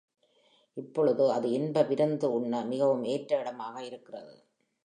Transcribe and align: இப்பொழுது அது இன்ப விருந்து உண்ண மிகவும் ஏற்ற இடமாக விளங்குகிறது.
இப்பொழுது 0.77 1.31
அது 1.31 1.51
இன்ப 1.51 1.83
விருந்து 1.83 2.33
உண்ண 2.33 2.63
மிகவும் 2.63 3.03
ஏற்ற 3.03 3.39
இடமாக 3.39 3.75
விளங்குகிறது. 3.79 4.35